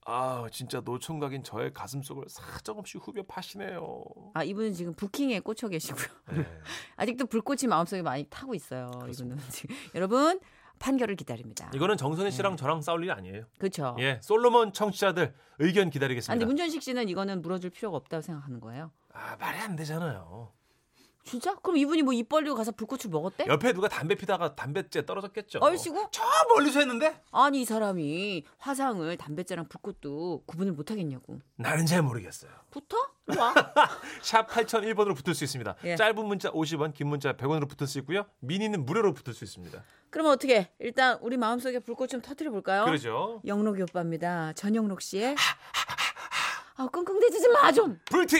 아 0.05 0.47
진짜 0.51 0.81
노총각인 0.81 1.43
저의 1.43 1.73
가슴 1.73 2.01
속을 2.01 2.25
사정없이 2.27 2.97
후벼 2.97 3.23
파시네요. 3.23 4.03
아 4.33 4.43
이분은 4.43 4.73
지금 4.73 4.93
부킹에 4.93 5.39
꽂혀 5.41 5.67
계시고요. 5.67 6.07
네. 6.33 6.45
아직도 6.97 7.27
불꽃이 7.27 7.67
마음속에 7.67 8.01
많이 8.01 8.25
타고 8.29 8.55
있어요. 8.55 8.89
이분은 9.07 9.37
지금 9.49 9.75
여러분 9.93 10.39
판결을 10.79 11.15
기다립니다. 11.15 11.69
이거는 11.75 11.97
정선희 11.97 12.31
네. 12.31 12.35
씨랑 12.35 12.57
저랑 12.57 12.81
싸울 12.81 13.03
일이 13.03 13.11
아니에요. 13.11 13.43
그렇죠. 13.59 13.95
예, 13.99 14.19
솔로몬 14.23 14.73
청취자들 14.73 15.33
의견 15.59 15.91
기다리겠습니다. 15.91 16.45
문전식 16.45 16.81
씨는 16.81 17.07
이거는 17.07 17.43
물어줄 17.43 17.69
필요가 17.69 17.97
없다고 17.97 18.21
생각하는 18.21 18.59
거예요. 18.59 18.91
아 19.13 19.35
말이 19.37 19.59
안 19.59 19.75
되잖아요. 19.75 20.51
진짜? 21.23 21.55
그럼 21.55 21.77
이분이 21.77 22.01
뭐 22.03 22.13
입 22.13 22.27
벌리고 22.29 22.55
가서 22.55 22.71
불꽃을 22.71 23.09
먹었대? 23.09 23.45
옆에 23.47 23.73
누가 23.73 23.87
담배 23.87 24.15
피다가 24.15 24.55
담배째 24.55 25.05
떨어졌겠죠. 25.05 25.59
얼씨구? 25.61 26.07
저 26.11 26.23
멀리서 26.49 26.79
했는데 26.79 27.21
아니 27.31 27.61
이 27.61 27.65
사람이 27.65 28.45
화상을 28.57 29.15
담배째랑 29.17 29.67
불꽃도 29.69 30.43
구분을 30.45 30.73
못 30.73 30.91
하겠냐고. 30.91 31.39
나는 31.55 31.85
잘 31.85 32.01
모르겠어요. 32.01 32.51
붙어? 32.69 32.97
와. 33.37 33.53
샵 34.21 34.47
8001번으로 34.49 35.15
붙을 35.15 35.33
수 35.35 35.43
있습니다. 35.43 35.75
예. 35.85 35.95
짧은 35.95 36.25
문자 36.25 36.51
50원, 36.51 36.93
긴 36.93 37.07
문자 37.07 37.33
100원으로 37.33 37.69
붙을 37.69 37.87
수 37.87 37.99
있고요. 37.99 38.25
미니는 38.39 38.85
무료로 38.85 39.13
붙을 39.13 39.33
수 39.33 39.43
있습니다. 39.43 39.83
그러면 40.09 40.33
어떻게? 40.33 40.69
일단 40.79 41.17
우리 41.21 41.37
마음속에 41.37 41.79
불꽃 41.79 42.07
좀 42.07 42.21
터트려 42.21 42.51
볼까요? 42.51 42.83
그러죠. 42.85 43.41
영록이 43.45 43.81
오빠입니다. 43.83 44.53
전영록 44.53 45.01
씨의 45.01 45.35
아 46.75 46.87
끙끙대지 46.87 47.47
마 47.49 47.71
좀. 47.71 47.99
불티! 48.09 48.37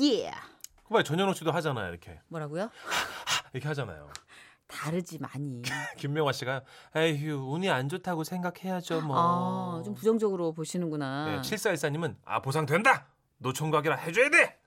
예. 0.00 0.30
그봐 0.84 1.02
전현호 1.02 1.34
씨도 1.34 1.52
하잖아요. 1.52 1.90
이렇게 1.90 2.20
뭐라고요? 2.28 2.70
이렇게 3.52 3.68
하잖아요. 3.68 4.10
다르지 4.66 5.18
많이. 5.18 5.62
김명화 5.96 6.32
씨가 6.32 6.62
에휴 6.96 7.52
운이 7.52 7.70
안 7.70 7.88
좋다고 7.88 8.24
생각해야죠 8.24 9.00
뭐. 9.00 9.16
아, 9.18 9.82
좀 9.82 9.94
부정적으로 9.94 10.52
보시는구나. 10.52 11.26
네, 11.26 11.40
7414님은 11.40 12.16
아 12.24 12.40
보상 12.40 12.66
된다. 12.66 13.06
노총각이라 13.38 13.96
해줘야 13.96 14.30
돼. 14.30 14.58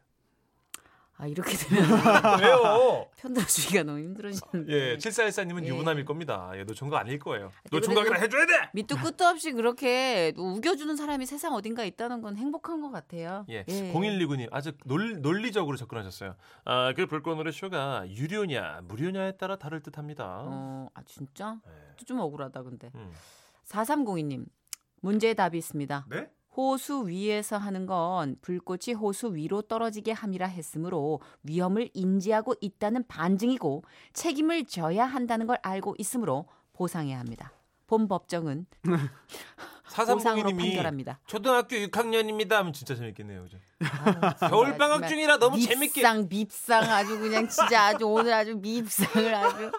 아, 1.22 1.28
이렇게 1.28 1.56
되면 1.56 1.84
왜요? 2.42 3.08
편들어주기가 3.18 3.84
너무 3.84 4.00
힘들어지는데. 4.00 4.74
예, 4.74 4.98
7414님은 4.98 5.66
예. 5.66 5.68
유부남일 5.68 6.04
겁니다. 6.04 6.52
예, 6.56 6.64
노총각 6.64 7.00
아닐 7.00 7.20
거예요. 7.20 7.52
노총각이라 7.70 8.18
해줘야 8.18 8.48
돼. 8.48 8.54
밑도 8.74 8.98
끝도 8.98 9.26
없이 9.26 9.52
그렇게 9.52 10.34
또 10.36 10.52
우겨주는 10.56 10.96
사람이 10.96 11.28
세상 11.28 11.54
어딘가 11.54 11.84
있다는 11.84 12.22
건 12.22 12.38
행복한 12.38 12.82
것 12.82 12.90
같아요. 12.90 13.46
예, 13.50 13.64
0129님 13.66 14.48
아주 14.52 14.72
논, 14.86 15.22
논리적으로 15.22 15.78
접근하셨어요. 15.78 16.36
아, 16.66 16.94
그 16.96 17.06
불꽃노래 17.06 17.52
쇼가 17.52 18.10
유료냐 18.10 18.82
무료냐에 18.86 19.34
따라 19.34 19.58
다를 19.58 19.84
듯합니다. 19.84 20.26
어, 20.48 20.90
아 20.96 21.04
진짜? 21.06 21.60
예. 21.68 21.96
또좀 21.98 22.20
억울하다 22.20 22.64
근데. 22.64 22.90
음. 22.96 23.12
4302님. 23.68 24.46
문제의 25.02 25.36
답이 25.36 25.58
있습니다. 25.60 26.06
네? 26.10 26.30
호수 26.56 27.08
위에서 27.08 27.58
하는 27.58 27.86
건 27.86 28.36
불꽃이 28.42 28.94
호수 29.00 29.36
위로 29.36 29.62
떨어지게 29.62 30.12
함이라 30.12 30.48
했으므로 30.48 31.22
위험을 31.44 31.90
인지하고 31.94 32.56
있다는 32.60 33.08
반증이고 33.08 33.84
책임을 34.14 34.66
져야 34.66 35.06
한다는 35.06 35.48
걸 35.48 35.58
알고 35.62 35.96
있으므로 35.98 36.46
보상해야 36.74 37.20
합니다. 37.20 37.54
본 37.88 38.08
법정은 38.08 38.66
보상으로 39.92 40.52
4302님이 40.52 40.58
판결합니다. 40.58 41.20
초등학교 41.28 41.76
6학년입니다 41.76 42.52
하면 42.52 42.74
진짜 42.74 42.96
재밌겠네요. 42.96 43.44
그죠? 43.44 43.58
겨울 44.50 44.78
방학 44.78 45.08
중이라 45.08 45.38
너무 45.38 45.60
재밌게 45.60 46.02
밉상 46.02 46.28
밉상 46.30 46.84
아주 46.84 47.20
그냥 47.20 47.48
진짜 47.50 47.88
아주 47.88 48.06
오늘 48.06 48.34
아주 48.34 48.56
밉상을 48.56 49.34
아주 49.36 49.72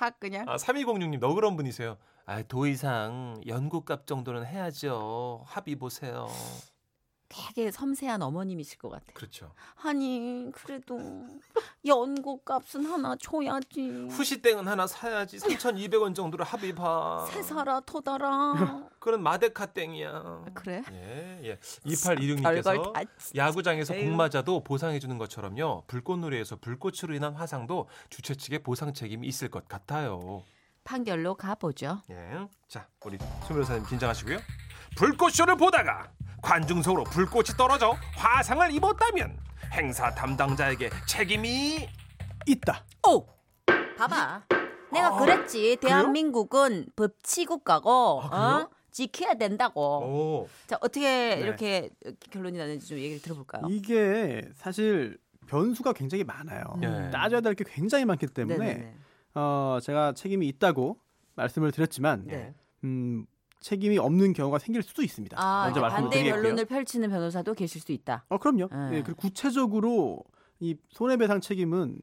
확 0.00 0.18
그냥 0.18 0.48
아, 0.48 0.56
3206님 0.56 1.18
너그런 1.18 1.56
분이세요. 1.56 1.98
아, 2.24 2.42
더 2.48 2.66
이상 2.66 3.38
연구값 3.46 4.06
정도는 4.06 4.46
해야죠. 4.46 5.44
합의 5.46 5.76
보세요. 5.76 6.26
되게 7.30 7.70
섬세한 7.70 8.20
어머님이실 8.20 8.78
것 8.78 8.90
같아. 8.90 9.04
그렇죠. 9.14 9.52
아니 9.82 10.50
그래도 10.52 10.98
연고 11.86 12.42
값은 12.42 12.84
하나 12.84 13.14
줘야지. 13.16 14.08
후시땡은 14.10 14.66
하나 14.66 14.86
사야지. 14.86 15.38
3,200원 15.38 16.14
정도로 16.14 16.44
합의 16.44 16.74
봐. 16.74 17.24
새 17.30 17.40
살아 17.40 17.78
토달아. 17.80 18.88
그런 18.98 19.22
마데카 19.22 19.66
땡이야. 19.66 20.44
그래? 20.54 20.82
예, 20.90 21.40
예. 21.44 21.58
별걸 21.84 22.16
2826님께서 22.16 22.92
다. 22.92 23.00
야구장에서 23.36 23.94
에휴. 23.94 24.06
공 24.06 24.16
맞아도 24.16 24.64
보상해 24.64 24.98
주는 24.98 25.16
것처럼요. 25.16 25.84
불꽃놀이에서 25.86 26.56
불꽃으로 26.56 27.14
인한 27.14 27.34
화상도 27.34 27.88
주최 28.10 28.34
측의 28.34 28.64
보상 28.64 28.92
책임이 28.92 29.26
있을 29.28 29.48
것 29.48 29.68
같아요. 29.68 30.42
판결로 30.82 31.34
가보죠. 31.34 32.02
예. 32.10 32.48
자, 32.66 32.88
우리 33.04 33.18
송 33.18 33.28
변호사님 33.48 33.86
긴장하시고요. 33.86 34.38
불꽃쇼를 34.96 35.56
보다가 35.56 36.10
관중석으로 36.42 37.04
불꽃이 37.04 37.48
떨어져 37.56 37.96
화상을 38.16 38.70
입었다면 38.72 39.38
행사 39.72 40.14
담당자에게 40.14 40.90
책임이 41.06 41.88
있다. 42.46 42.84
오, 43.08 43.26
봐봐. 43.96 44.42
내가 44.92 45.18
그랬지. 45.18 45.76
대한민국은 45.80 46.86
법치국가고 46.96 48.22
아? 48.30 48.56
어? 48.62 48.68
지켜야 48.90 49.34
된다고. 49.34 49.80
오. 50.00 50.48
자 50.66 50.76
어떻게 50.80 51.36
네. 51.36 51.40
이렇게 51.40 51.90
결론이 52.30 52.58
나는지 52.58 52.88
좀 52.88 52.98
얘기를 52.98 53.22
들어볼까요? 53.22 53.62
이게 53.70 54.48
사실 54.56 55.16
변수가 55.46 55.92
굉장히 55.92 56.24
많아요. 56.24 56.64
예. 56.82 57.10
따져야 57.10 57.40
될 57.40 57.54
게 57.54 57.64
굉장히 57.66 58.04
많기 58.04 58.26
때문에 58.26 58.58
네네네. 58.58 58.94
어, 59.34 59.78
제가 59.80 60.12
책임이 60.14 60.48
있다고 60.48 60.98
말씀을 61.36 61.70
드렸지만 61.70 62.24
네. 62.26 62.52
음, 62.82 63.26
책임이 63.60 63.98
없는 63.98 64.32
경우가 64.32 64.58
생길 64.58 64.82
수도 64.82 65.02
있습니다. 65.02 65.36
아, 65.38 65.64
먼저 65.66 65.80
말씀을 65.80 66.10
반대. 66.10 66.24
변론을 66.24 66.64
펼치는 66.64 67.10
변호사도 67.10 67.54
계실 67.54 67.80
수 67.80 67.92
있다. 67.92 68.24
어, 68.28 68.38
그럼요. 68.38 68.68
네. 68.90 68.96
예, 68.98 69.02
그리고 69.02 69.20
구체적으로 69.20 70.24
이 70.58 70.76
손해배상 70.90 71.40
책임은 71.40 71.98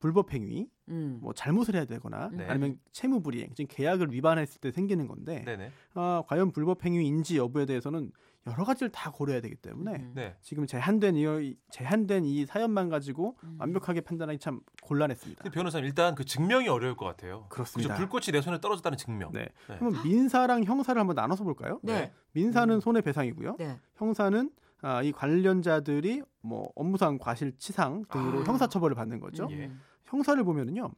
불법 0.00 0.32
행위, 0.32 0.68
음. 0.88 1.18
뭐 1.22 1.32
잘못을 1.32 1.76
해야 1.76 1.84
되거나 1.84 2.30
네. 2.32 2.46
아니면 2.46 2.78
채무 2.90 3.22
불이행, 3.22 3.54
지금 3.54 3.68
계약을 3.70 4.12
위반했을 4.12 4.60
때 4.60 4.72
생기는 4.72 5.06
건데 5.06 5.44
네네. 5.44 5.70
아, 5.94 6.22
과연 6.26 6.50
불법 6.50 6.84
행위인지 6.84 7.36
여부에 7.36 7.66
대해서는 7.66 8.10
여러 8.46 8.64
가지를 8.64 8.90
다 8.90 9.10
고려해야 9.10 9.40
되기 9.40 9.54
때문에 9.54 9.92
음. 9.94 10.12
네. 10.14 10.36
지금 10.40 10.66
제한된 10.66 11.14
이 11.16 11.56
제한된 11.70 12.24
이 12.24 12.44
사연만 12.44 12.88
가지고 12.88 13.36
음. 13.44 13.56
완벽하게 13.60 14.00
판단하기 14.00 14.38
참 14.40 14.60
곤란했습니다. 14.82 15.50
변호사님 15.50 15.86
일단 15.86 16.14
그 16.14 16.24
증명이 16.24 16.68
어려울 16.68 16.96
것 16.96 17.04
같아요. 17.06 17.46
그렇습니다. 17.48 17.94
그죠? 17.94 18.00
불꽃이 18.00 18.32
내 18.32 18.40
손에 18.40 18.60
떨어졌다는 18.60 18.98
증명. 18.98 19.30
네. 19.32 19.48
네. 19.68 19.78
그럼 19.78 20.02
민사랑 20.02 20.64
형사를 20.64 20.98
한번 20.98 21.14
나눠서 21.14 21.44
볼까요? 21.44 21.78
네. 21.82 22.12
민사는 22.32 22.74
음. 22.74 22.80
손해배상이고요. 22.80 23.56
네. 23.58 23.78
형사는 23.96 24.50
아, 24.84 25.00
이 25.02 25.12
관련자들이 25.12 26.22
뭐 26.40 26.72
업무상 26.74 27.18
과실치상 27.18 28.06
등으로 28.10 28.40
아. 28.40 28.44
형사처벌을 28.44 28.96
받는 28.96 29.20
거죠. 29.20 29.46
예. 29.52 29.66
음. 29.66 29.80
형사를 30.06 30.42
보면은요. 30.42 30.90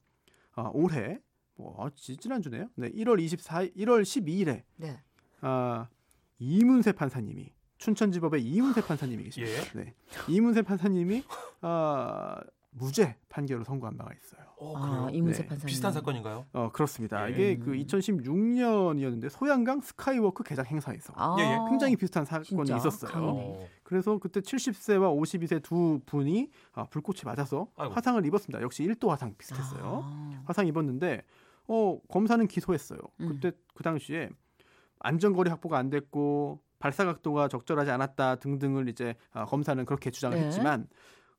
아, 0.55 0.71
올해 0.73 1.19
뭐 1.57 1.77
아, 1.85 1.91
지- 1.95 2.17
지난주네요. 2.17 2.69
네, 2.77 2.89
1월 2.93 3.21
24 3.21 3.65
1월 3.77 4.01
12일에 4.03 4.63
네. 4.77 5.03
아, 5.43 5.87
이문세 6.39 6.93
판사님이 6.93 7.53
춘천지법의 7.79 8.43
이문세 8.43 8.83
판사님이 8.83 9.25
계십니다. 9.25 9.53
예. 9.53 9.85
네. 9.85 9.95
이문세 10.29 10.63
판사님이 10.63 11.25
아, 11.61 12.41
무죄 12.71 13.17
판결을 13.29 13.65
선고한 13.65 13.97
바가 13.97 14.11
있어요. 14.15 14.43
어, 14.57 14.75
아? 14.77 15.09
이문세 15.13 15.43
네. 15.43 15.49
판사님. 15.49 15.67
비슷한 15.67 15.93
사건인가요? 15.93 16.47
어, 16.53 16.71
그렇습니다. 16.73 17.29
예. 17.29 17.33
이게 17.33 17.57
그 17.59 17.73
2016년이었는데 17.73 19.29
소양강 19.29 19.81
스카이워크 19.81 20.43
개장 20.45 20.65
행사에서 20.67 21.13
아. 21.17 21.37
예, 21.39 21.43
예. 21.43 21.59
굉장히 21.69 21.97
비슷한 21.97 22.25
사건이 22.25 22.67
진짜? 22.67 22.77
있었어요. 22.77 23.11
강이네. 23.11 23.33
어. 23.33 23.67
그래서 23.83 24.19
그때 24.19 24.41
70세와 24.41 25.15
52세 25.21 25.63
두 25.63 26.01
분이 26.07 26.51
아, 26.73 26.85
불꽃이 26.85 27.21
맞아서 27.25 27.69
아이고. 27.77 27.95
화상을 27.95 28.25
입었습니다. 28.27 28.63
역시 28.63 28.83
1도 28.85 29.09
화상 29.09 29.35
비슷했어요. 29.37 30.03
아. 30.05 30.43
화상 30.47 30.67
입었는데 30.67 31.23
어, 31.67 31.99
검사는 32.09 32.47
기소했어요. 32.47 32.99
음. 33.21 33.29
그때 33.29 33.53
그 33.75 33.83
당시에 33.83 34.31
안전거리 35.05 35.51
확보가 35.51 35.79
안 35.79 35.91
됐고 35.91 36.61
발사 36.79 37.05
각도가 37.05 37.49
적절하지 37.49 37.91
않았다 37.91 38.37
등등을 38.37 38.89
이제 38.89 39.15
아, 39.33 39.45
검사는 39.45 39.85
그렇게 39.85 40.11
주장을 40.11 40.37
네. 40.37 40.47
했지만 40.47 40.89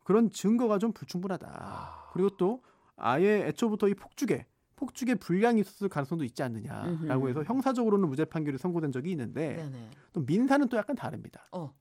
그런 0.03 0.29
증거가 0.29 0.77
좀 0.77 0.93
불충분하다. 0.93 1.48
아. 1.48 2.10
그리고 2.13 2.29
또 2.38 2.63
아예 2.95 3.48
애초부터 3.48 3.88
이 3.89 3.95
폭죽에 3.95 4.45
폭죽에 4.75 5.15
불량이 5.15 5.62
있었을 5.62 5.89
가능성도 5.89 6.24
있지 6.25 6.43
않느냐라고. 6.43 7.29
해서 7.29 7.43
형사적으로는 7.43 8.07
무죄 8.07 8.25
판결이 8.25 8.57
선고된 8.57 8.91
적이 8.91 9.12
있는데 9.12 9.55
네네. 9.55 9.89
또 10.13 10.22
민사는 10.22 10.67
또 10.67 10.77
약간 10.77 10.95
다릅니다. 10.95 11.48
어. 11.51 11.74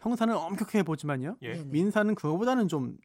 형사는 0.00 0.34
엄격하게 0.36 0.82
보지만요. 0.82 1.36
예. 1.42 1.62
민사는 1.64 2.14
그거보다는 2.14 2.68
좀 2.68 2.98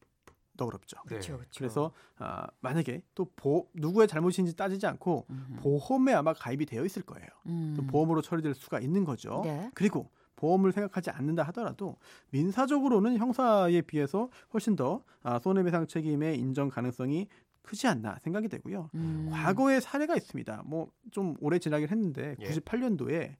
너그럽죠. 0.53 0.97
네. 1.05 1.09
그렇죠. 1.09 1.37
그렇죠. 1.37 1.57
그래서 1.57 1.91
아, 2.17 2.47
만약에 2.61 3.01
또 3.15 3.25
보, 3.35 3.67
누구의 3.73 4.07
잘못인지 4.07 4.55
따지지 4.55 4.85
않고 4.87 5.25
음. 5.29 5.57
보험에 5.59 6.13
아마 6.13 6.33
가입이 6.33 6.65
되어 6.65 6.85
있을 6.85 7.01
거예요. 7.03 7.27
음. 7.47 7.73
또 7.75 7.83
보험으로 7.85 8.21
처리될 8.21 8.53
수가 8.53 8.79
있는 8.79 9.03
거죠. 9.03 9.41
네. 9.43 9.69
그리고 9.73 10.09
보험을 10.35 10.71
생각하지 10.71 11.09
않는다 11.11 11.43
하더라도 11.43 11.97
민사적으로는 12.31 13.17
형사에 13.17 13.81
비해서 13.81 14.29
훨씬 14.53 14.75
더 14.75 15.03
아, 15.21 15.39
손해배상 15.39 15.87
책임의 15.87 16.37
인정 16.37 16.69
가능성이 16.69 17.27
크지 17.61 17.87
않나 17.87 18.19
생각이 18.19 18.49
되고요. 18.49 18.89
음. 18.95 19.29
과거의 19.31 19.79
사례가 19.81 20.15
있습니다. 20.15 20.63
뭐 20.65 20.89
좀 21.11 21.35
오래 21.39 21.59
지나긴 21.59 21.87
했는데 21.89 22.35
예. 22.39 22.49
98년도에 22.49 23.35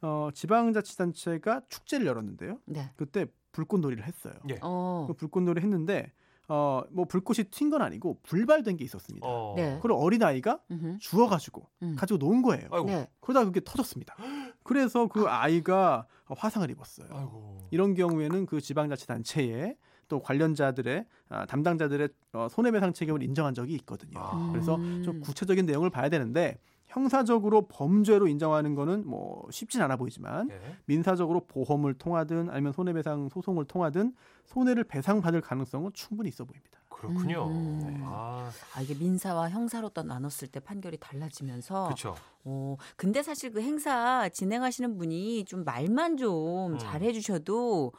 어, 0.00 0.30
지방자치단체가 0.32 1.62
축제를 1.68 2.06
열었는데요. 2.06 2.58
네. 2.64 2.90
그때 2.96 3.26
불꽃놀이를 3.52 4.04
했어요. 4.04 4.34
예. 4.50 4.58
어. 4.62 5.04
그 5.08 5.14
불꽃놀이 5.14 5.60
했는데 5.60 6.12
어, 6.48 6.82
뭐 6.90 7.04
불꽃이 7.04 7.44
튄 7.50 7.70
건 7.70 7.82
아니고 7.82 8.18
불발된 8.22 8.76
게 8.78 8.84
있었습니다. 8.84 9.26
어. 9.28 9.54
네. 9.56 9.76
그걸 9.76 9.92
어린 9.92 10.22
아이가 10.22 10.60
음흠. 10.70 10.96
주워 10.98 11.28
가지고 11.28 11.68
음. 11.82 11.94
가지고 11.96 12.18
논 12.18 12.40
거예요. 12.42 12.68
아이고. 12.70 12.86
네. 12.86 13.08
그러다 13.20 13.44
그게 13.44 13.60
터졌습니다. 13.62 14.16
그래서 14.64 15.08
그 15.08 15.26
아이가 15.28 16.06
화상을 16.26 16.68
입었어요. 16.70 17.08
아이고. 17.10 17.58
이런 17.70 17.94
경우에는 17.94 18.46
그 18.46 18.60
지방자치단체에 18.60 19.76
또 20.08 20.20
관련자들의 20.22 21.04
아, 21.28 21.44
담당자들의 21.44 22.08
어, 22.32 22.48
손해배상 22.50 22.94
책임을 22.94 23.22
인정한 23.22 23.52
적이 23.52 23.74
있거든요. 23.74 24.18
아. 24.18 24.48
그래서 24.50 24.76
음. 24.76 25.02
좀 25.04 25.20
구체적인 25.20 25.66
내용을 25.66 25.90
봐야 25.90 26.08
되는데 26.08 26.58
형사적으로 26.98 27.62
범죄로 27.68 28.26
인정하는 28.26 28.74
거는 28.74 29.04
뭐 29.06 29.46
쉽진 29.50 29.80
않아 29.82 29.96
보이지만 29.96 30.50
예. 30.50 30.60
민사적으로 30.86 31.46
보험을 31.46 31.94
통하든 31.94 32.50
아니면 32.50 32.72
손해배상 32.72 33.28
소송을 33.28 33.66
통하든 33.66 34.14
손해를 34.46 34.84
배상받을 34.84 35.40
가능성은 35.40 35.92
충분히 35.94 36.28
있어 36.28 36.44
보입니다. 36.44 36.78
그렇군요. 36.88 37.46
음. 37.46 37.78
네. 37.84 38.00
아, 38.02 38.50
아 38.74 38.80
이게 38.82 38.94
민사와 38.94 39.50
형사로 39.50 39.90
또 39.90 40.02
나눴을 40.02 40.48
때 40.50 40.58
판결이 40.58 40.96
달라지면서 40.98 41.84
그렇죠. 41.84 42.16
어, 42.44 42.76
근데 42.96 43.22
사실 43.22 43.52
그 43.52 43.60
행사 43.60 44.28
진행하시는 44.28 44.98
분이 44.98 45.44
좀 45.44 45.64
말만 45.64 46.16
좀 46.16 46.72
음. 46.72 46.78
잘해 46.78 47.12
주셔도 47.12 47.92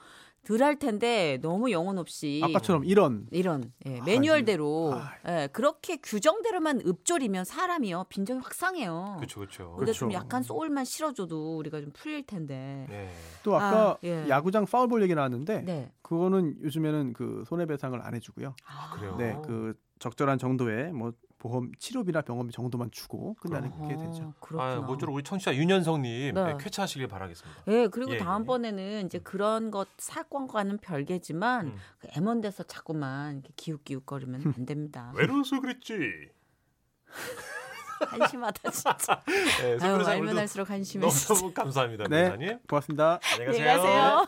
덜 0.49 0.63
할 0.63 0.79
텐데 0.79 1.37
너무 1.43 1.71
영혼 1.71 1.99
없이 1.99 2.41
아까처럼 2.43 2.83
이런 2.83 3.27
이런 3.29 3.71
예, 3.85 3.99
아, 3.99 4.03
매뉴얼대로 4.03 4.93
아. 4.95 5.11
예, 5.27 5.47
그렇게 5.53 5.97
규정대로만 5.97 6.81
읍조리면 6.87 7.45
사람이요 7.45 8.05
빈정이 8.09 8.39
확 8.41 8.55
상해요. 8.55 9.17
그렇죠, 9.17 9.41
그렇죠. 9.41 9.75
근데 9.77 9.93
좀 9.93 10.09
그렇죠. 10.09 10.25
약간 10.25 10.41
소울만 10.41 10.85
실어줘도 10.85 11.57
우리가 11.57 11.81
좀 11.81 11.91
풀릴 11.93 12.25
텐데. 12.25 12.87
네. 12.89 13.11
또 13.43 13.55
아까 13.55 13.91
아, 13.91 13.97
예. 14.03 14.27
야구장 14.27 14.65
파울볼 14.65 15.03
얘기 15.03 15.13
나왔는데 15.13 15.61
네. 15.61 15.91
그거는 16.01 16.55
요즘에는 16.63 17.13
그 17.13 17.43
손해배상을 17.45 18.01
안 18.01 18.15
해주고요. 18.15 18.55
아, 18.65 18.95
그래요? 18.95 19.15
네, 19.17 19.37
그 19.45 19.75
적절한 19.99 20.39
정도의 20.39 20.93
뭐 20.93 21.13
보험 21.39 21.71
치료비나 21.79 22.21
병원비 22.21 22.53
정도만 22.53 22.91
주고 22.91 23.33
끝나는 23.35 23.69
게 23.87 23.95
어허, 23.95 24.05
되죠. 24.05 24.33
그렇구나. 24.39 24.73
아, 24.73 24.81
모쪼록 24.81 25.15
우리 25.15 25.23
청취자 25.23 25.55
윤현성님 25.55 26.35
네. 26.35 26.43
네, 26.43 26.57
쾌차하시길 26.59 27.07
바라겠습니다. 27.07 27.63
예, 27.69 27.87
그리고 27.87 28.11
예, 28.11 28.15
예. 28.15 28.19
다음번에는 28.19 29.05
이제 29.05 29.19
그런 29.19 29.71
것 29.71 29.87
사건과는 29.97 30.79
별개지만 30.79 31.67
음. 31.67 31.75
그 31.99 32.07
M1대서 32.09 32.65
자꾸만 32.67 33.37
이렇게 33.37 33.53
기웃기웃거리면 33.55 34.53
안 34.57 34.65
됩니다. 34.65 35.13
외로워서 35.15 35.59
그랬지. 35.61 36.29
한심하다 38.07 38.71
진짜. 38.71 39.21
네, 39.61 39.77
아유, 39.81 40.05
알면 40.05 40.37
할수록 40.37 40.69
한심해지죠. 40.69 41.33
너무 41.33 41.39
너무 41.39 41.53
감사합니다, 41.53 42.03
네. 42.09 42.23
변호사님. 42.29 42.59
고맙습니다. 42.67 43.19
안녕히 43.33 43.59
안녕히 43.59 43.81
가세요. 43.81 44.27